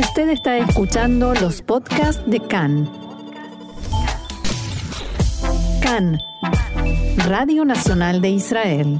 Usted 0.00 0.30
está 0.30 0.56
escuchando 0.56 1.34
los 1.34 1.60
podcasts 1.60 2.22
de 2.24 2.40
CAN. 2.40 2.88
CAN, 5.82 6.18
Radio 7.28 7.66
Nacional 7.66 8.22
de 8.22 8.30
Israel. 8.30 8.98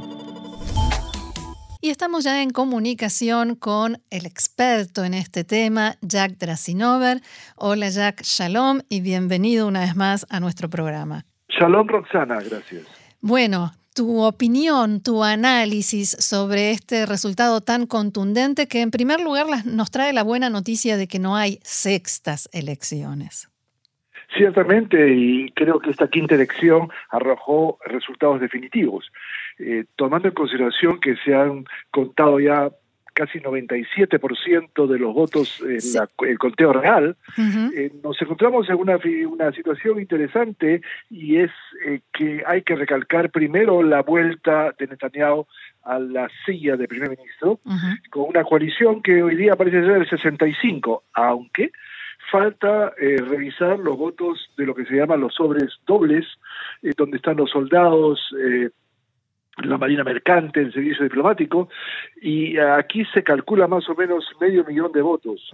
Y 1.81 1.89
estamos 1.89 2.25
ya 2.25 2.43
en 2.43 2.51
comunicación 2.51 3.55
con 3.55 4.03
el 4.11 4.27
experto 4.27 5.03
en 5.03 5.15
este 5.15 5.43
tema, 5.43 5.95
Jack 6.03 6.33
Drasinover. 6.33 7.23
Hola 7.57 7.89
Jack, 7.89 8.21
shalom 8.23 8.81
y 8.91 9.01
bienvenido 9.01 9.67
una 9.69 9.81
vez 9.81 9.97
más 9.97 10.27
a 10.29 10.39
nuestro 10.39 10.69
programa. 10.69 11.25
Shalom 11.49 11.89
Roxana, 11.89 12.41
gracias. 12.43 12.85
Bueno, 13.23 13.73
tu 13.95 14.23
opinión, 14.23 15.03
tu 15.03 15.25
análisis 15.25 16.11
sobre 16.11 16.71
este 16.71 17.07
resultado 17.07 17.61
tan 17.61 17.87
contundente 17.87 18.67
que 18.67 18.83
en 18.83 18.91
primer 18.91 19.21
lugar 19.21 19.47
nos 19.65 19.91
trae 19.91 20.13
la 20.13 20.23
buena 20.23 20.51
noticia 20.51 20.97
de 20.97 21.09
que 21.09 21.19
no 21.19 21.37
hay 21.37 21.59
sextas 21.63 22.49
elecciones. 22.53 23.49
Ciertamente, 24.37 25.13
y 25.13 25.51
creo 25.53 25.81
que 25.81 25.91
esta 25.91 26.09
quinta 26.09 26.37
elección 26.37 26.89
arrojó 27.11 27.79
resultados 27.85 28.41
definitivos. 28.41 29.11
Eh, 29.59 29.85
tomando 29.97 30.29
en 30.29 30.35
consideración 30.35 31.01
que 31.01 31.17
se 31.25 31.35
han 31.35 31.65
contado 31.91 32.39
ya 32.39 32.71
casi 33.13 33.41
97% 33.41 34.87
de 34.87 34.99
los 34.99 35.15
votos 35.15 35.63
en 35.63 36.29
el 36.29 36.39
conteo 36.39 36.73
real, 36.73 37.17
eh, 37.39 37.93
nos 38.03 38.21
encontramos 38.23 38.69
en 38.69 38.77
una, 38.77 38.99
una 39.29 39.53
situación 39.53 40.01
interesante 40.01 40.81
y 41.09 41.37
es 41.37 41.51
eh, 41.87 42.01
que 42.13 42.43
hay 42.47 42.63
que 42.63 42.77
recalcar 42.77 43.31
primero 43.31 43.83
la 43.83 44.03
vuelta 44.03 44.75
de 44.79 44.87
Netanyahu 44.87 45.47
a 45.85 45.99
la 45.99 46.29
silla 46.45 46.77
de 46.77 46.89
primer 46.89 47.11
ministro, 47.11 47.61
con 48.11 48.29
una 48.29 48.45
coalición 48.45 49.03
que 49.03 49.23
hoy 49.23 49.37
día 49.37 49.57
parece 49.57 49.81
ser 49.81 50.03
el 50.03 50.09
65, 50.09 51.05
aunque 51.15 51.73
falta 52.31 52.93
eh, 53.01 53.17
revisar 53.19 53.79
los 53.79 53.97
votos 53.97 54.51
de 54.57 54.67
lo 54.67 54.75
que 54.75 54.85
se 54.85 54.95
llaman 54.95 55.21
los 55.21 55.35
sobres 55.35 55.79
dobles, 55.87 56.27
eh, 56.83 56.93
donde 56.97 57.17
están 57.17 57.37
los 57.37 57.51
soldados, 57.51 58.21
eh, 58.39 58.71
la 59.59 59.79
Marina 59.79 60.05
Mercante, 60.05 60.61
el 60.61 60.73
servicio 60.73 61.05
diplomático, 61.05 61.69
y 62.21 62.57
aquí 62.59 63.05
se 63.13 63.23
calcula 63.23 63.67
más 63.67 63.89
o 63.89 63.95
menos 63.95 64.25
medio 64.41 64.65
millón 64.65 64.93
de 64.93 65.03
votos. 65.03 65.51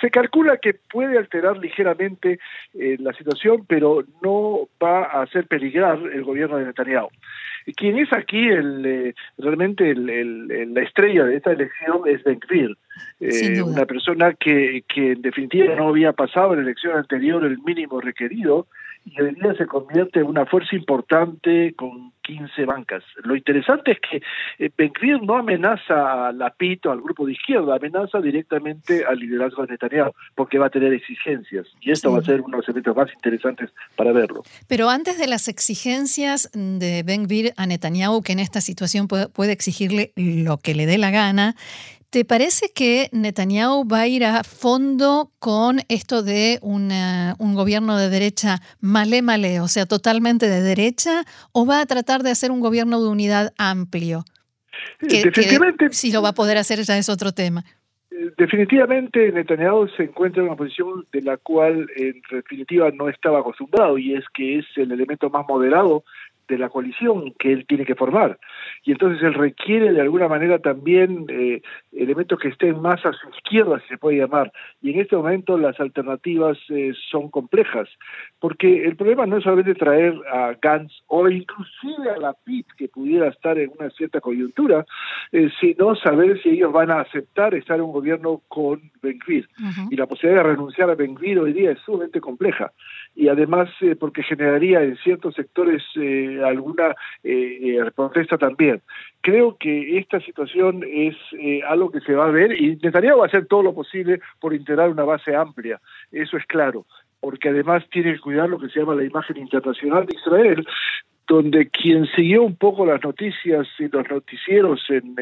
se 0.00 0.10
calcula 0.10 0.58
que 0.58 0.74
puede 0.74 1.18
alterar 1.18 1.58
ligeramente 1.58 2.38
la 2.74 3.12
situación, 3.12 3.64
pero 3.66 4.04
no 4.22 4.68
va 4.82 5.04
a 5.04 5.22
hacer 5.22 5.46
peligrar 5.46 5.98
el 6.12 6.24
gobierno 6.24 6.56
de 6.56 6.66
Netanyahu. 6.66 7.08
Quien 7.76 7.98
es 7.98 8.12
aquí 8.12 8.48
el, 8.48 9.14
realmente 9.38 9.90
el, 9.90 10.74
la 10.74 10.82
estrella 10.82 11.24
de 11.24 11.36
esta 11.36 11.52
elección 11.52 12.02
es 12.06 12.22
Ben 12.24 12.40
Gvir, 12.40 12.76
eh, 13.20 13.62
una 13.62 13.86
persona 13.86 14.34
que, 14.34 14.82
que 14.88 15.12
en 15.12 15.22
definitiva 15.22 15.74
no 15.76 15.88
había 15.88 16.12
pasado 16.12 16.52
en 16.52 16.60
la 16.60 16.64
elección 16.64 16.96
anterior 16.96 17.44
el 17.44 17.58
mínimo 17.58 18.00
requerido 18.00 18.66
y 19.04 19.20
hoy 19.20 19.34
día 19.34 19.54
se 19.54 19.66
convierte 19.66 20.20
en 20.20 20.26
una 20.26 20.46
fuerza 20.46 20.76
importante 20.76 21.74
con 21.74 22.12
15 22.22 22.64
bancas. 22.64 23.02
Lo 23.24 23.34
interesante 23.34 23.92
es 23.92 23.98
que 23.98 24.22
eh, 24.64 24.70
Ben 24.76 24.92
no 25.22 25.36
amenaza 25.36 26.28
a 26.28 26.32
la 26.32 26.50
PIT 26.50 26.86
o 26.86 26.92
al 26.92 27.00
grupo 27.00 27.26
de 27.26 27.32
izquierda, 27.32 27.76
amenaza 27.76 28.20
directamente 28.20 29.04
al 29.04 29.18
liderazgo 29.18 29.62
de 29.62 29.72
Netanyahu, 29.72 30.12
porque 30.34 30.58
va 30.58 30.66
a 30.66 30.70
tener 30.70 30.92
exigencias. 30.92 31.66
Y 31.80 31.90
esto 31.90 32.12
va 32.12 32.18
a 32.18 32.22
ser 32.22 32.40
uno 32.40 32.56
de 32.56 32.56
los 32.58 32.68
eventos 32.68 32.96
más 32.96 33.12
interesantes 33.12 33.70
para 33.96 34.12
verlo. 34.12 34.42
Pero 34.68 34.88
antes 34.88 35.18
de 35.18 35.26
las 35.26 35.48
exigencias 35.48 36.50
de 36.52 37.02
Ben 37.04 37.26
a 37.56 37.66
Netanyahu, 37.66 38.22
que 38.22 38.32
en 38.32 38.38
esta 38.38 38.60
situación 38.60 39.08
puede 39.08 39.52
exigirle 39.52 40.12
lo 40.16 40.58
que 40.58 40.74
le 40.74 40.86
dé 40.86 40.98
la 40.98 41.10
gana, 41.10 41.54
¿Te 42.12 42.26
parece 42.26 42.66
que 42.74 43.08
Netanyahu 43.12 43.88
va 43.88 44.00
a 44.00 44.06
ir 44.06 44.22
a 44.22 44.44
fondo 44.44 45.30
con 45.38 45.78
esto 45.88 46.22
de 46.22 46.58
un 46.60 47.54
gobierno 47.54 47.96
de 47.96 48.10
derecha 48.10 48.58
malé 48.82 49.22
malé, 49.22 49.60
o 49.60 49.66
sea, 49.66 49.86
totalmente 49.86 50.46
de 50.46 50.60
derecha, 50.60 51.22
o 51.52 51.64
va 51.64 51.80
a 51.80 51.86
tratar 51.86 52.22
de 52.22 52.30
hacer 52.30 52.50
un 52.50 52.60
gobierno 52.60 53.00
de 53.00 53.08
unidad 53.08 53.54
amplio? 53.56 54.24
definitivamente. 55.00 55.88
si 55.92 56.12
lo 56.12 56.20
va 56.20 56.28
a 56.28 56.34
poder 56.34 56.58
hacer 56.58 56.80
ya 56.82 56.98
es 56.98 57.08
otro 57.08 57.32
tema. 57.32 57.64
Eh, 58.10 58.30
definitivamente 58.36 59.32
Netanyahu 59.32 59.88
se 59.96 60.02
encuentra 60.02 60.42
en 60.42 60.48
una 60.48 60.56
posición 60.56 61.06
de 61.12 61.22
la 61.22 61.38
cual 61.38 61.88
en 61.96 62.20
definitiva 62.30 62.90
no 62.90 63.08
estaba 63.08 63.40
acostumbrado 63.40 63.96
y 63.96 64.16
es 64.16 64.24
que 64.34 64.58
es 64.58 64.66
el 64.76 64.92
elemento 64.92 65.30
más 65.30 65.46
moderado 65.48 66.04
de 66.52 66.58
la 66.58 66.68
coalición 66.68 67.32
que 67.38 67.52
él 67.52 67.64
tiene 67.66 67.86
que 67.86 67.94
formar. 67.94 68.38
Y 68.84 68.92
entonces 68.92 69.22
él 69.22 69.34
requiere 69.34 69.92
de 69.92 70.00
alguna 70.00 70.28
manera 70.28 70.58
también 70.58 71.24
eh, 71.28 71.62
elementos 71.92 72.38
que 72.38 72.48
estén 72.48 72.80
más 72.80 73.04
a 73.06 73.12
su 73.12 73.28
izquierda, 73.30 73.80
si 73.80 73.88
se 73.88 73.98
puede 73.98 74.18
llamar. 74.18 74.52
Y 74.82 74.92
en 74.92 75.00
este 75.00 75.16
momento 75.16 75.56
las 75.56 75.80
alternativas 75.80 76.58
eh, 76.68 76.92
son 77.10 77.30
complejas, 77.30 77.88
porque 78.38 78.84
el 78.84 78.96
problema 78.96 79.24
no 79.24 79.38
es 79.38 79.44
solamente 79.44 79.74
traer 79.74 80.14
a 80.30 80.54
Gantz 80.60 80.92
o 81.06 81.26
inclusive 81.28 82.10
a 82.14 82.18
la 82.18 82.34
PIT, 82.34 82.66
que 82.76 82.88
pudiera 82.88 83.28
estar 83.28 83.58
en 83.58 83.72
una 83.78 83.88
cierta 83.90 84.20
coyuntura, 84.20 84.84
eh, 85.32 85.48
sino 85.58 85.96
saber 85.96 86.40
si 86.42 86.50
ellos 86.50 86.72
van 86.72 86.90
a 86.90 87.00
aceptar 87.00 87.54
estar 87.54 87.78
en 87.78 87.84
un 87.84 87.92
gobierno 87.92 88.42
con 88.48 88.80
Ben 89.02 89.18
Y 89.90 89.96
la 89.96 90.06
posibilidad 90.06 90.42
de 90.42 90.50
renunciar 90.50 90.90
a 90.90 90.94
Ben 90.94 91.16
hoy 91.22 91.52
día 91.52 91.70
es 91.70 91.78
sumamente 91.80 92.20
compleja. 92.20 92.72
Y 93.14 93.28
además 93.28 93.68
porque 93.98 94.22
generaría 94.22 94.82
en 94.82 94.96
ciertos 94.96 95.34
sectores 95.34 95.82
alguna 96.48 96.94
eh, 97.22 97.58
eh, 97.62 97.90
protesta 97.94 98.38
también. 98.38 98.82
Creo 99.20 99.56
que 99.58 99.98
esta 99.98 100.20
situación 100.20 100.82
es 100.86 101.16
eh, 101.38 101.60
algo 101.66 101.90
que 101.90 102.00
se 102.00 102.14
va 102.14 102.26
a 102.26 102.30
ver 102.30 102.52
y 102.60 102.76
Netanyahu 102.76 103.18
va 103.18 103.24
a 103.24 103.28
hacer 103.28 103.46
todo 103.46 103.62
lo 103.62 103.74
posible 103.74 104.20
por 104.40 104.54
integrar 104.54 104.90
una 104.90 105.04
base 105.04 105.34
amplia, 105.34 105.80
eso 106.10 106.36
es 106.36 106.44
claro, 106.46 106.86
porque 107.20 107.50
además 107.50 107.84
tiene 107.90 108.14
que 108.14 108.20
cuidar 108.20 108.48
lo 108.48 108.58
que 108.58 108.68
se 108.68 108.80
llama 108.80 108.94
la 108.94 109.04
imagen 109.04 109.36
internacional 109.36 110.06
de 110.06 110.16
Israel, 110.16 110.66
donde 111.28 111.68
quien 111.68 112.06
siguió 112.16 112.42
un 112.42 112.56
poco 112.56 112.84
las 112.84 113.02
noticias 113.02 113.66
y 113.78 113.88
los 113.88 114.10
noticieros 114.10 114.84
en, 114.88 115.14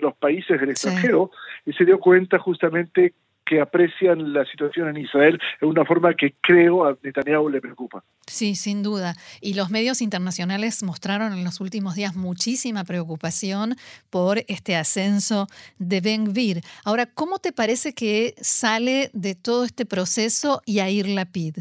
los 0.00 0.14
países 0.16 0.60
del 0.60 0.70
extranjero 0.70 1.30
se 1.76 1.84
dio 1.84 1.98
cuenta 1.98 2.38
justamente 2.38 3.14
que 3.50 3.60
aprecian 3.60 4.32
la 4.32 4.44
situación 4.44 4.88
en 4.90 4.98
Israel 4.98 5.40
de 5.60 5.66
una 5.66 5.84
forma 5.84 6.14
que 6.14 6.34
creo 6.40 6.84
a 6.86 6.96
Netanyahu 7.02 7.48
le 7.48 7.60
preocupa. 7.60 8.04
Sí, 8.28 8.54
sin 8.54 8.84
duda. 8.84 9.14
Y 9.40 9.54
los 9.54 9.70
medios 9.70 10.00
internacionales 10.02 10.84
mostraron 10.84 11.32
en 11.32 11.42
los 11.42 11.60
últimos 11.60 11.96
días 11.96 12.14
muchísima 12.14 12.84
preocupación 12.84 13.74
por 14.08 14.38
este 14.46 14.76
ascenso 14.76 15.48
de 15.78 16.00
Ben 16.00 16.26
Gvir. 16.26 16.60
Ahora, 16.84 17.06
¿cómo 17.06 17.40
te 17.40 17.52
parece 17.52 17.92
que 17.92 18.34
sale 18.36 19.10
de 19.14 19.34
todo 19.34 19.64
este 19.64 19.84
proceso 19.84 20.62
Yair 20.64 21.08
Lapid? 21.08 21.56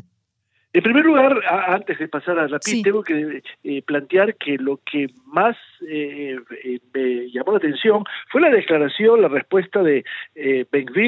En 0.71 0.83
primer 0.83 1.03
lugar, 1.03 1.41
antes 1.69 1.97
de 1.97 2.07
pasar 2.07 2.37
a 2.37 2.47
la 2.47 2.59
PIB, 2.59 2.83
tengo 2.83 3.01
que 3.01 3.41
eh, 3.63 3.81
plantear 3.81 4.35
que 4.35 4.57
lo 4.59 4.79
que 4.85 5.07
más 5.25 5.57
eh, 5.89 6.39
eh, 6.63 6.79
me 6.93 7.31
llamó 7.31 7.51
la 7.53 7.57
atención 7.57 8.03
fue 8.29 8.41
la 8.41 8.49
declaración, 8.49 9.21
la 9.21 9.27
respuesta 9.27 9.81
de 9.81 10.03
eh, 10.35 10.65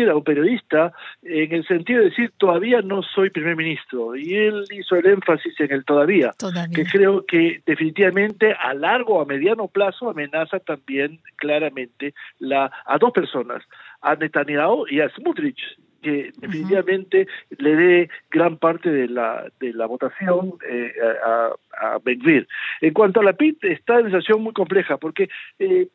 a 0.09 0.15
un 0.15 0.23
periodista, 0.23 0.91
en 1.23 1.51
el 1.53 1.65
sentido 1.67 1.99
de 1.99 2.09
decir, 2.09 2.31
todavía 2.37 2.81
no 2.81 3.01
soy 3.03 3.29
primer 3.29 3.55
ministro. 3.55 4.15
Y 4.15 4.35
él 4.35 4.65
hizo 4.71 4.95
el 4.95 5.05
énfasis 5.05 5.59
en 5.59 5.71
el 5.71 5.85
todavía, 5.85 6.33
que 6.73 6.85
creo 6.85 7.25
que 7.25 7.61
definitivamente 7.65 8.53
a 8.53 8.73
largo 8.73 9.15
o 9.15 9.21
a 9.21 9.25
mediano 9.25 9.67
plazo 9.67 10.09
amenaza 10.09 10.59
también 10.59 11.19
claramente 11.35 12.13
la, 12.39 12.71
a 12.85 12.97
dos 12.97 13.11
personas, 13.11 13.63
a 14.01 14.15
Netanyahu 14.15 14.87
y 14.89 14.99
a 15.01 15.09
Smutrich 15.09 15.77
que 16.01 16.31
definitivamente 16.37 17.27
le 17.57 17.75
dé 17.75 18.09
gran 18.29 18.57
parte 18.57 18.89
de 18.89 19.07
la, 19.07 19.47
de 19.59 19.73
la 19.73 19.85
votación 19.85 20.53
eh, 20.69 20.91
a, 21.25 21.51
a 21.79 21.99
Benvir. 22.03 22.47
En 22.81 22.93
cuanto 22.93 23.19
a 23.19 23.23
la 23.23 23.33
PIT, 23.33 23.63
está 23.65 23.95
en 23.95 24.01
una 24.01 24.09
situación 24.09 24.41
muy 24.41 24.53
compleja, 24.53 24.97
porque 24.97 25.29
eh, 25.59 25.87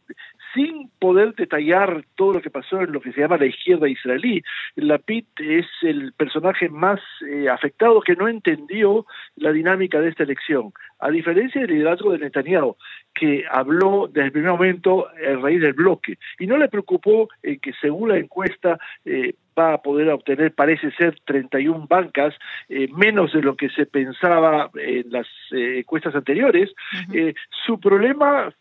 sin 0.55 0.89
poder 0.99 1.35
detallar 1.35 2.05
todo 2.15 2.35
lo 2.35 2.41
que 2.41 2.51
pasó 2.51 2.81
en 2.81 2.93
lo 2.93 3.01
que 3.01 3.13
se 3.13 3.21
llama 3.21 3.37
la 3.37 3.47
izquierda 3.47 3.89
israelí, 3.89 4.43
la 4.77 4.99
PIT 4.99 5.27
es 5.41 5.67
el 5.83 6.13
personaje 6.13 6.69
más 6.69 7.01
eh, 7.29 7.49
afectado 7.49 8.01
que 8.01 8.17
no 8.17 8.27
entendió 8.29 9.07
la 9.37 9.53
dinámica 9.53 10.01
de 10.01 10.09
esta 10.09 10.23
elección, 10.23 10.73
a 10.99 11.11
diferencia 11.11 11.61
del 11.61 11.71
liderazgo 11.71 12.13
de 12.13 12.19
Netanyahu, 12.19 12.77
que 13.15 13.45
habló 13.51 14.09
desde 14.09 14.27
el 14.27 14.33
primer 14.33 14.51
momento 14.53 15.09
a 15.09 15.37
raíz 15.41 15.61
del 15.61 15.73
bloque, 15.73 16.19
y 16.39 16.47
no 16.47 16.57
le 16.57 16.69
preocupó 16.69 17.29
que 17.43 17.73
según 17.81 18.11
la 18.11 18.19
encuesta 18.19 18.79
eh, 19.05 19.35
va 19.59 19.75
a 19.75 19.83
poder 19.83 20.09
obtener, 20.11 20.53
parece 20.53 20.91
ser, 20.93 21.19
31 21.25 21.87
bancas, 21.89 22.35
eh, 22.69 22.89
menos 22.95 23.33
de 23.33 23.43
lo 23.43 23.57
que 23.57 23.71
se 23.71 23.87
pensaba 23.87 24.71
en 24.75 25.11
las 25.11 25.27
eh, 25.53 25.79
encuestas 25.79 26.15
anteriores. 26.15 26.73
Eh, 27.13 27.35
su 27.65 27.81
problema 27.81 28.53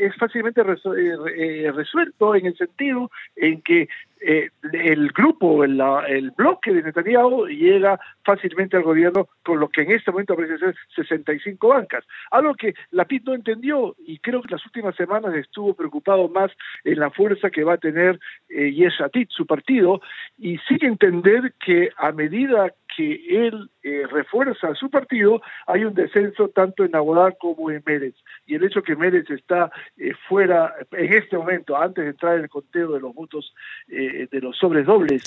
es 0.00 0.16
fácilmente 0.16 0.62
resuelto 0.62 2.34
en 2.34 2.46
el 2.46 2.56
sentido 2.56 3.10
en 3.36 3.62
que 3.62 3.88
eh, 4.20 4.50
el 4.72 5.08
grupo, 5.10 5.64
el, 5.64 5.80
el, 6.08 6.30
bloque 6.30 6.72
de 6.72 6.82
Netanyahu 6.82 7.46
llega 7.46 7.98
fácilmente 8.24 8.76
al 8.76 8.82
gobierno 8.82 9.28
con 9.42 9.60
lo 9.60 9.68
que 9.68 9.82
en 9.82 9.92
este 9.92 10.10
momento 10.10 10.34
parece 10.34 10.58
ser 10.58 10.74
65 10.96 11.68
bancas. 11.68 12.04
Algo 12.30 12.54
que 12.54 12.74
Lapid 12.90 13.22
no 13.24 13.34
entendió 13.34 13.94
y 14.06 14.18
creo 14.18 14.40
que 14.42 14.54
las 14.54 14.64
últimas 14.64 14.96
semanas 14.96 15.34
estuvo 15.34 15.74
preocupado 15.74 16.28
más 16.28 16.50
en 16.84 16.98
la 16.98 17.10
fuerza 17.10 17.50
que 17.50 17.64
va 17.64 17.74
a 17.74 17.78
tener 17.78 18.18
eh, 18.48 18.72
Yeshatit, 18.72 19.30
su 19.30 19.46
partido, 19.46 20.00
y 20.38 20.58
sigue 20.68 20.86
entender 20.86 21.52
que 21.64 21.90
a 21.96 22.12
medida 22.12 22.72
que 22.96 23.46
él 23.46 23.70
eh, 23.82 24.06
refuerza 24.10 24.74
su 24.74 24.90
partido, 24.90 25.42
hay 25.66 25.84
un 25.84 25.94
descenso 25.94 26.48
tanto 26.48 26.84
en 26.84 26.94
Abodá 26.94 27.32
como 27.32 27.70
en 27.70 27.82
Mérez. 27.84 28.14
Y 28.46 28.54
el 28.54 28.64
hecho 28.64 28.82
que 28.82 28.96
Mérez 28.96 29.28
está 29.30 29.70
eh, 29.96 30.12
fuera, 30.28 30.74
en 30.92 31.12
este 31.12 31.36
momento, 31.36 31.76
antes 31.76 32.04
de 32.04 32.10
entrar 32.10 32.36
en 32.36 32.44
el 32.44 32.48
conteo 32.48 32.92
de 32.92 33.00
los 33.00 33.14
votos 33.14 33.54
eh, 33.88 34.28
de 34.30 34.40
los 34.40 34.56
sobres 34.56 34.86
dobles, 34.86 35.22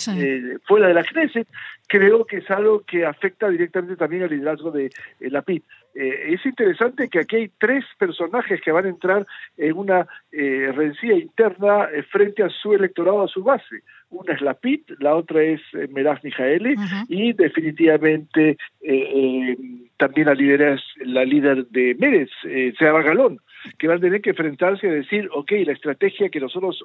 fuera 0.65 0.87
de 0.87 0.93
la 0.93 1.03
Knesset, 1.03 1.47
creo 1.87 2.25
que 2.25 2.37
es 2.37 2.49
algo 2.49 2.81
que 2.81 3.05
afecta 3.05 3.49
directamente 3.49 3.95
también 3.95 4.23
al 4.23 4.29
liderazgo 4.29 4.71
de 4.71 4.89
la 5.19 5.41
PIB. 5.41 5.63
es 5.93 6.45
interesante 6.45 7.09
que 7.09 7.19
aquí 7.19 7.35
hay 7.35 7.51
tres 7.57 7.85
personajes 7.97 8.61
que 8.61 8.71
van 8.71 8.85
a 8.85 8.89
entrar 8.89 9.25
en 9.57 9.77
una 9.77 10.07
rencilla 10.31 11.15
interna 11.15 11.89
frente 12.11 12.43
a 12.43 12.49
su 12.49 12.73
electorado, 12.73 13.23
a 13.23 13.27
su 13.27 13.43
base. 13.43 13.83
Una 14.09 14.33
es 14.33 14.41
la 14.41 14.53
PIT, 14.53 14.91
la 14.99 15.15
otra 15.15 15.43
es 15.43 15.61
eh, 15.73 15.87
Meraz 15.89 16.23
Mijaeli 16.23 16.75
y 17.09 17.33
definitivamente 17.33 18.51
eh, 18.51 18.57
eh, 18.81 19.57
también 19.97 20.27
la 20.27 20.33
líder, 20.33 20.81
la 21.05 21.25
líder 21.25 21.67
de 21.67 21.95
Mérez, 21.95 22.29
eh, 22.45 22.73
Seaba 22.77 23.01
Galón 23.01 23.39
que 23.77 23.87
van 23.87 23.97
a 23.97 24.01
tener 24.01 24.21
que 24.21 24.31
enfrentarse 24.31 24.87
a 24.87 24.91
decir, 24.91 25.29
ok, 25.33 25.51
la 25.65 25.73
estrategia 25.73 26.29
que 26.29 26.39
nosotros 26.39 26.83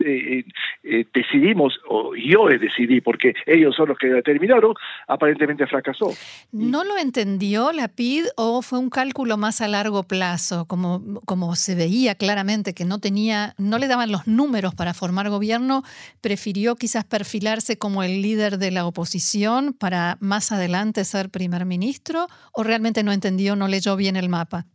eh, 0.00 0.44
eh, 0.82 1.06
decidimos, 1.14 1.78
o 1.88 2.14
yo 2.14 2.46
decidí, 2.48 3.00
porque 3.00 3.34
ellos 3.46 3.74
son 3.76 3.88
los 3.88 3.98
que 3.98 4.08
determinaron, 4.08 4.74
aparentemente 5.06 5.66
fracasó. 5.66 6.12
¿No 6.52 6.84
lo 6.84 6.96
entendió 6.98 7.72
la 7.72 7.88
PID 7.88 8.26
o 8.36 8.62
fue 8.62 8.78
un 8.78 8.90
cálculo 8.90 9.36
más 9.36 9.60
a 9.60 9.68
largo 9.68 10.02
plazo, 10.02 10.66
como, 10.66 11.20
como 11.24 11.54
se 11.56 11.74
veía 11.74 12.14
claramente 12.14 12.74
que 12.74 12.84
no 12.84 12.98
tenía, 12.98 13.54
no 13.58 13.78
le 13.78 13.88
daban 13.88 14.12
los 14.12 14.26
números 14.26 14.74
para 14.74 14.94
formar 14.94 15.28
gobierno, 15.30 15.82
prefirió 16.20 16.76
quizás 16.76 17.04
perfilarse 17.04 17.78
como 17.78 18.02
el 18.02 18.22
líder 18.22 18.58
de 18.58 18.70
la 18.70 18.86
oposición 18.86 19.72
para 19.72 20.16
más 20.20 20.52
adelante 20.52 21.04
ser 21.04 21.30
primer 21.30 21.64
ministro, 21.64 22.26
o 22.54 22.62
realmente 22.62 23.02
no 23.02 23.12
entendió, 23.12 23.56
no 23.56 23.68
leyó 23.68 23.96
bien 23.96 24.16
el 24.16 24.28
mapa? 24.28 24.66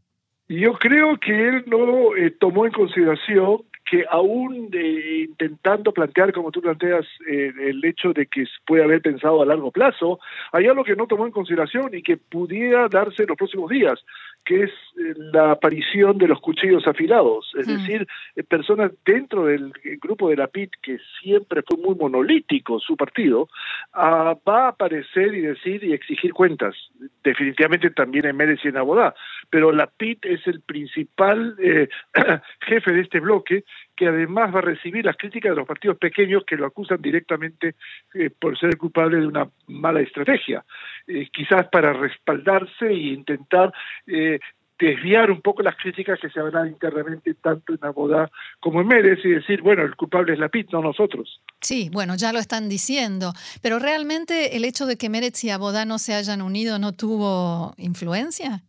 Yo 0.48 0.74
creo 0.74 1.20
que 1.20 1.32
él 1.32 1.64
no 1.68 2.16
eh, 2.16 2.32
tomó 2.40 2.66
en 2.66 2.72
consideración 2.72 3.64
que 3.90 4.06
aún 4.08 4.70
intentando 4.72 5.92
plantear, 5.92 6.32
como 6.32 6.52
tú 6.52 6.62
planteas, 6.62 7.08
eh, 7.28 7.52
el 7.60 7.84
hecho 7.84 8.14
de 8.14 8.28
que 8.28 8.46
puede 8.68 8.84
haber 8.84 9.02
pensado 9.02 9.42
a 9.42 9.46
largo 9.48 9.72
plazo, 9.72 10.20
hay 10.52 10.68
algo 10.68 10.84
que 10.84 10.96
no 10.96 11.08
tomó 11.08 11.26
en 11.26 11.32
consideración 11.32 11.90
y 11.94 12.04
que 12.04 12.18
pudiera 12.18 12.88
darse 12.88 13.24
en 13.24 13.30
los 13.30 13.38
próximos 13.38 13.68
días, 13.72 14.00
que 14.46 14.64
es 14.64 14.70
eh, 14.70 15.14
la 15.34 15.52
aparición 15.52 16.20
de 16.20 16.28
los 16.28 16.40
cuchillos 16.40 16.86
afilados, 16.86 17.52
es 17.58 17.66
decir, 17.66 18.08
eh, 18.36 18.44
personas 18.44 18.92
dentro 19.04 19.46
del 19.46 19.74
grupo 20.00 20.30
de 20.30 20.36
la 20.36 20.48
PIT, 20.48 20.72
que 20.84 21.00
siempre 21.22 21.64
fue 21.68 21.78
muy 21.78 21.96
monolítico 21.96 22.80
su 22.80 22.96
partido, 22.96 23.50
ah, 23.94 24.38
va 24.48 24.66
a 24.66 24.70
aparecer 24.70 25.34
y 25.34 25.42
decir 25.42 25.84
y 25.84 25.94
exigir 25.94 26.32
cuentas, 26.32 26.76
definitivamente 27.24 27.90
también 27.90 28.28
en 28.28 28.38
Mérez 28.38 28.60
y 28.64 28.68
en 28.68 28.78
Abodá, 28.78 29.16
pero 29.50 29.72
la 29.72 29.88
PIT 29.88 30.26
es 30.26 30.46
el 30.46 30.62
principal 30.62 31.56
jefe 32.62 32.92
de 32.92 33.02
este 33.02 33.20
bloque 33.20 33.64
que 33.96 34.08
además 34.08 34.54
va 34.54 34.60
a 34.60 34.64
recibir 34.64 35.06
las 35.06 35.18
críticas 35.18 35.52
de 35.52 35.58
los 35.58 35.68
partidos 35.68 35.98
pequeños 35.98 36.44
que 36.46 36.56
lo 36.56 36.66
acusan 36.66 37.02
directamente 37.02 37.76
eh, 38.14 38.30
por 38.30 38.58
ser 38.58 38.78
culpable 38.78 39.20
de 39.20 39.28
una 39.28 39.50
mala 39.68 40.02
estrategia, 40.02 40.64
eh, 41.08 41.28
quizás 41.32 41.68
para 41.70 41.94
respaldarse 41.94 42.88
e 42.88 43.14
intentar 43.14 43.74
eh, 44.08 44.40
desviar 44.80 45.30
un 45.30 45.42
poco 45.42 45.62
las 45.62 45.76
críticas 45.76 46.20
que 46.20 46.30
se 46.30 46.40
habrán 46.40 46.68
internamente 46.68 47.34
tanto 47.36 47.74
en 47.74 47.80
Abodá 47.82 48.32
como 48.60 48.82
en 48.82 48.88
Mérez 48.88 49.20
y 49.26 49.30
decir, 49.30 49.62
bueno, 49.62 49.84
el 49.84 49.96
culpable 49.96 50.34
es 50.34 50.40
la 50.40 50.48
PIT, 50.48 50.72
no 50.72 50.82
nosotros. 50.82 51.42
Sí, 51.60 51.90
bueno, 51.92 52.16
ya 52.16 52.32
lo 52.32 52.40
están 52.40 52.70
diciendo, 52.70 53.34
pero 53.62 53.78
realmente 53.80 54.56
el 54.56 54.64
hecho 54.64 54.86
de 54.86 54.98
que 54.98 55.10
Mérez 55.10 55.44
y 55.44 55.50
Abodá 55.50 55.84
no 55.84 56.00
se 56.00 56.14
hayan 56.14 56.42
unido 56.42 56.80
no 56.80 56.94
tuvo 56.94 57.74
influencia. 57.78 58.62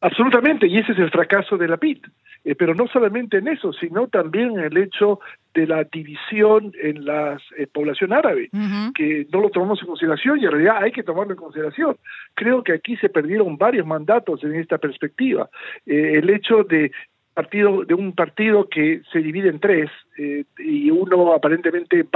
Absolutamente, 0.00 0.66
y 0.66 0.78
ese 0.78 0.92
es 0.92 0.98
el 0.98 1.10
fracaso 1.10 1.56
de 1.56 1.68
la 1.68 1.76
PIT. 1.76 2.06
Eh, 2.44 2.56
pero 2.56 2.74
no 2.74 2.88
solamente 2.88 3.38
en 3.38 3.48
eso, 3.48 3.72
sino 3.72 4.08
también 4.08 4.58
en 4.58 4.64
el 4.64 4.76
hecho 4.76 5.20
de 5.54 5.66
la 5.66 5.84
división 5.84 6.72
en 6.80 7.04
la 7.04 7.38
eh, 7.56 7.66
población 7.66 8.12
árabe, 8.12 8.48
que 8.94 9.26
no 9.32 9.40
lo 9.40 9.50
tomamos 9.50 9.80
en 9.80 9.86
consideración 9.86 10.40
y 10.40 10.46
en 10.46 10.50
realidad 10.50 10.78
hay 10.82 10.92
que 10.92 11.04
tomarlo 11.04 11.34
en 11.34 11.38
consideración. 11.38 11.96
Creo 12.34 12.64
que 12.64 12.72
aquí 12.72 12.96
se 12.96 13.10
perdieron 13.10 13.56
varios 13.56 13.86
mandatos 13.86 14.42
en 14.42 14.54
esta 14.54 14.78
perspectiva. 14.78 15.48
Eh, 15.86 16.14
el 16.16 16.30
hecho 16.30 16.64
de 16.64 16.90
partido 17.34 17.84
de 17.84 17.94
un 17.94 18.12
partido 18.12 18.68
que 18.68 19.00
se 19.10 19.20
divide 19.20 19.48
en 19.48 19.58
tres 19.58 19.90
y 20.58 20.90
uno 20.90 21.32
aparentemente 21.32 22.06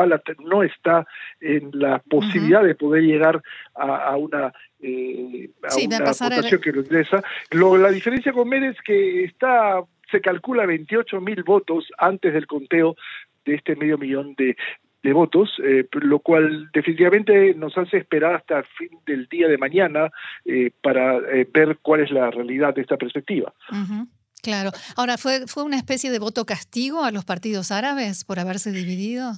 no 0.45 0.63
está 0.63 1.07
en 1.41 1.71
la 1.73 2.01
posibilidad 2.01 2.63
de 2.63 2.75
poder 2.75 3.03
llegar 3.03 3.43
a, 3.75 4.15
una 4.19 4.53
eh, 4.81 5.49
a 5.63 6.29
votación 6.29 6.61
que 6.61 6.73
lo 6.73 6.81
interesa. 6.81 7.23
Lo, 7.51 7.77
la 7.79 7.91
diferencia 7.91 8.33
con 8.33 8.49
Mérez 8.49 8.77
que 8.85 9.25
está 9.25 9.83
se 10.11 10.21
calcula 10.21 10.67
28 10.67 11.21
mil 11.21 11.43
votos 11.43 11.87
antes 11.99 12.33
del 12.33 12.47
conteo 12.47 12.97
de 13.45 13.55
este 13.55 13.77
medio 13.77 13.99
millón 13.99 14.35
de, 14.37 14.57
de 15.03 15.13
votos, 15.13 15.51
eh, 15.63 15.87
lo 15.93 16.19
cual 16.19 16.69
definitivamente 16.73 17.55
nos 17.55 17.77
hace 17.79 17.99
esperar 17.99 18.35
hasta 18.35 18.59
el 18.59 18.65
fin 18.77 18.99
del 19.07 19.29
día 19.29 19.49
de 19.49 19.57
mañana 19.57 20.11
eh, 20.45 20.71
para 20.83 21.19
eh, 21.19 21.49
ver 21.53 21.79
cuál 21.81 22.01
es 22.01 22.11
la 22.11 22.31
realidad 22.31 22.75
de 22.75 22.83
esta 22.83 22.97
perspectiva. 22.97 23.53
Claro. 24.43 24.71
Ahora, 24.97 25.17
¿fue, 25.17 25.47
¿fue 25.47 25.63
una 25.63 25.77
especie 25.77 26.11
de 26.11 26.19
voto 26.19 26.45
castigo 26.45 27.05
a 27.05 27.13
los 27.13 27.25
partidos 27.25 27.71
árabes 27.71 28.25
por 28.25 28.39
haberse 28.39 28.73
dividido? 28.73 29.33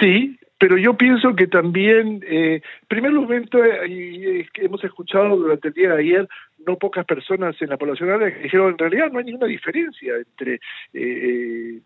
Sí, 0.00 0.38
pero 0.60 0.76
yo 0.76 0.94
pienso 0.94 1.34
que 1.34 1.46
también, 1.46 2.22
eh, 2.26 2.56
en 2.56 2.88
primer 2.88 3.12
momento, 3.12 3.58
y, 3.86 4.46
hemos 4.56 4.84
escuchado 4.84 5.34
durante 5.36 5.68
el 5.68 5.74
día 5.74 5.94
de 5.94 6.00
ayer 6.00 6.28
no 6.66 6.76
pocas 6.76 7.04
personas 7.04 7.60
en 7.60 7.70
la 7.70 7.76
población 7.76 8.10
árabe 8.10 8.34
que 8.34 8.42
dijeron 8.44 8.70
en 8.70 8.78
realidad 8.78 9.10
no 9.10 9.18
hay 9.18 9.24
ninguna 9.24 9.46
diferencia 9.46 10.14
entre 10.16 10.60
eh, 10.92 11.80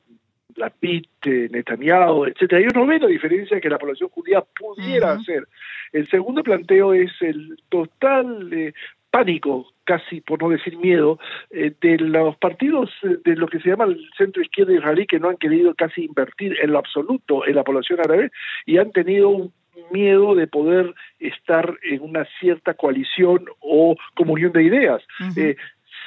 la 0.57 0.71
PIT, 0.71 1.27
Netanyahu, 1.51 2.27
etcétera. 2.27 2.61
Ellos 2.61 2.75
no 2.75 2.87
ven 2.87 3.03
la 3.03 3.09
diferencia 3.09 3.61
que 3.61 3.69
la 3.69 3.79
población 3.79 4.09
judía 4.11 4.43
pudiera 4.43 5.13
hacer. 5.13 5.49
El 5.93 6.09
segundo 6.09 6.43
planteo 6.43 6.95
es 6.95 7.11
el 7.21 7.57
total 7.69 8.53
eh, 8.53 8.73
pánico, 9.11 9.73
casi 9.85 10.21
por 10.21 10.43
no 10.43 10.49
decir 10.49 10.77
miedo, 10.77 11.19
eh, 11.51 11.73
de 11.81 11.99
los 11.99 12.37
partidos 12.37 12.91
eh, 13.03 13.17
de 13.25 13.37
lo 13.37 13.47
que 13.47 13.61
se 13.61 13.69
llama 13.69 13.85
el 13.85 14.09
centro 14.17 14.43
izquierda 14.43 14.75
israelí 14.75 15.07
que 15.07 15.21
no 15.21 15.29
han 15.29 15.37
querido 15.37 15.75
casi 15.75 16.05
invertir 16.05 16.57
en 16.61 16.73
lo 16.73 16.79
absoluto 16.79 17.47
en 17.47 17.55
la 17.55 17.65
población 17.65 18.01
árabe 18.01 18.31
y 18.67 18.79
han 18.79 18.91
tenido 18.91 19.29
un 19.29 19.53
miedo 19.91 20.35
de 20.35 20.47
poder 20.47 20.95
estar 21.19 21.79
en 21.83 22.03
una 22.03 22.27
cierta 22.41 22.75
coalición 22.75 23.47
o 23.61 23.97
comunión 24.15 24.53
de 24.53 24.65
ideas. 24.65 25.03
eh, 25.37 25.57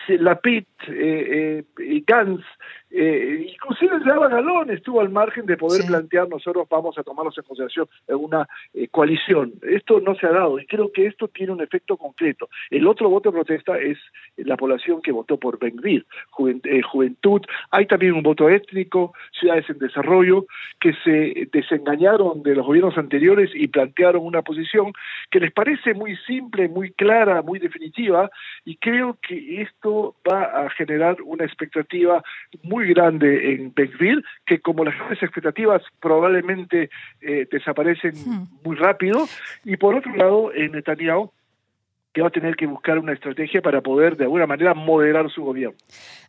la 0.08 0.40
PIT, 0.40 0.68
eh, 0.88 1.64
eh, 1.80 2.04
Gantz, 2.06 2.46
eh, 2.90 3.48
inclusive 3.52 4.00
Java 4.04 4.30
Galón 4.30 4.72
estuvo 4.72 5.02
al 5.02 5.10
margen 5.10 5.46
de 5.46 5.58
poder 5.58 5.86
plantear 5.86 6.30
nosotros 6.30 6.68
vamos 6.70 6.98
a 6.98 7.04
tomarlos 7.04 7.38
en 7.38 7.44
consideración 7.44 7.88
en 8.08 8.16
una 8.16 8.48
eh, 8.74 8.88
coalición. 8.88 9.54
Esto 9.62 10.00
no 10.00 10.16
se 10.16 10.26
ha 10.26 10.32
dado 10.32 10.60
y 10.60 10.66
creo 10.66 10.92
que 10.92 11.06
esto 11.06 11.28
tiene 11.28 11.52
un 11.52 11.62
efecto 11.62 11.98
concreto. 11.98 12.50
El 12.70 12.88
otro 12.88 13.10
voto 13.10 13.30
de 13.30 13.36
protesta 13.36 13.78
es 13.78 13.98
la 14.38 14.56
población 14.56 15.02
que 15.02 15.12
votó 15.12 15.38
por 15.38 15.60
Benvir, 15.60 16.06
eh, 16.64 16.82
juventud. 16.82 17.42
Hay 17.72 17.88
también 17.88 18.14
un 18.14 18.24
voto 18.24 18.50
étnico, 18.50 19.14
ciudades 19.38 19.70
en 19.70 19.80
desarrollo, 19.80 20.46
que 20.80 20.94
se 21.04 21.50
desengañaron 21.52 22.44
de 22.44 22.56
los 22.56 22.66
gobiernos 22.66 22.98
anteriores 22.98 23.52
y 23.54 23.68
plantearon 23.68 24.26
una 24.26 24.44
posición 24.44 24.94
que 25.30 25.40
les 25.40 25.52
parece 25.52 25.94
muy 25.94 26.16
simple, 26.26 26.70
muy 26.70 26.92
clara, 26.92 27.42
muy 27.42 27.60
definitiva 27.60 28.30
y 28.64 28.78
creo 28.78 29.18
que 29.22 29.62
esto 29.62 30.16
va 30.30 30.66
a 30.66 30.70
generar 30.70 31.18
una 31.24 31.46
expectativa 31.46 32.24
muy 32.64 32.77
muy 32.78 32.94
grande 32.94 33.54
en 33.54 33.74
Benville, 33.74 34.24
que 34.46 34.60
como 34.60 34.86
las 34.86 34.96
grandes 34.96 35.24
expectativas 35.24 35.82
probablemente 36.00 36.92
eh, 37.22 37.48
desaparecen 37.52 38.14
muy 38.64 38.76
rápido, 38.76 39.28
y 39.66 39.78
por 39.78 39.96
otro 39.96 40.16
lado 40.16 40.54
en 40.54 40.74
Netanyahu, 40.74 41.32
que 42.18 42.24
va 42.24 42.30
a 42.30 42.32
tener 42.32 42.56
que 42.56 42.66
buscar 42.66 42.98
una 42.98 43.14
estrategia 43.14 43.62
para 43.62 43.82
poder 43.82 44.18
de 44.18 44.24
alguna 44.24 44.48
manera 44.48 44.74
moderar 44.74 45.30
su 45.30 45.44
gobierno. 45.44 45.78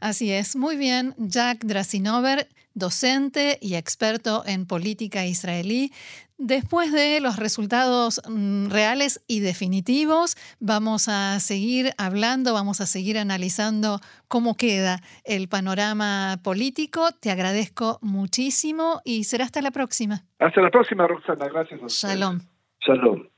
Así 0.01 0.31
es, 0.31 0.55
muy 0.55 0.77
bien. 0.77 1.15
Jack 1.17 1.65
Drasinover, 1.65 2.47
docente 2.75 3.57
y 3.63 3.75
experto 3.75 4.43
en 4.45 4.67
política 4.67 5.25
israelí. 5.25 5.91
Después 6.37 6.93
de 6.93 7.23
los 7.23 7.39
resultados 7.39 8.21
mm, 8.29 8.69
reales 8.69 9.25
y 9.29 9.41
definitivos, 9.41 10.37
vamos 10.61 11.09
a 11.09 11.41
seguir 11.41 11.93
hablando, 11.97 12.53
vamos 12.53 12.83
a 12.83 12.87
seguir 12.87 13.17
analizando 13.17 14.01
cómo 14.29 14.59
queda 14.59 15.01
el 15.25 15.49
panorama 15.49 16.37
político. 16.45 17.13
Te 17.19 17.31
agradezco 17.31 17.99
muchísimo 18.03 19.01
y 19.07 19.25
será 19.25 19.47
hasta 19.47 19.63
la 19.63 19.71
próxima. 19.71 20.21
Hasta 20.39 20.61
la 20.61 20.71
próxima, 20.71 21.07
Roxana. 21.07 21.49
Gracias. 21.49 21.81
Shalom. 21.91 22.41
Shalom. 22.81 23.38